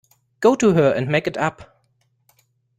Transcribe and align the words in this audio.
Go 0.39 0.55
to 0.55 0.73
her 0.73 0.91
and 0.91 1.07
make 1.09 1.27
it 1.27 1.37
up. 1.37 1.79